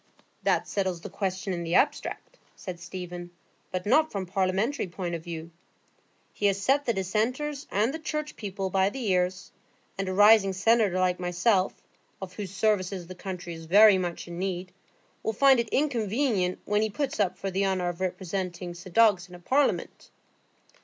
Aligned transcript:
"That 0.41 0.67
settles 0.67 1.01
the 1.01 1.11
question 1.11 1.53
in 1.53 1.63
the 1.63 1.75
abstract," 1.75 2.39
said 2.55 2.79
Stephen, 2.79 3.29
"but 3.69 3.85
not 3.85 4.11
from 4.11 4.23
a 4.23 4.31
parliamentary 4.31 4.87
point 4.87 5.13
of 5.13 5.23
view. 5.23 5.51
He 6.33 6.47
has 6.47 6.59
set 6.59 6.85
the 6.85 6.93
Dissenters 6.93 7.67
and 7.69 7.93
the 7.93 7.99
Church 7.99 8.35
people 8.35 8.71
by 8.71 8.89
the 8.89 9.11
ears; 9.11 9.51
and 9.99 10.09
a 10.09 10.13
rising 10.15 10.53
senator 10.53 10.97
like 10.99 11.19
myself, 11.19 11.83
of 12.19 12.33
whose 12.33 12.49
services 12.49 13.05
the 13.05 13.13
country 13.13 13.53
is 13.53 13.65
very 13.65 13.99
much 13.99 14.27
in 14.27 14.39
need, 14.39 14.71
will 15.21 15.33
find 15.33 15.59
it 15.59 15.69
inconvenient 15.69 16.57
when 16.65 16.81
he 16.81 16.89
puts 16.89 17.19
up 17.19 17.37
for 17.37 17.51
the 17.51 17.67
honour 17.67 17.87
of 17.89 18.01
representing 18.01 18.73
St 18.73 18.97
Ogg's 18.97 19.29
in 19.29 19.39
Parliament." 19.43 20.09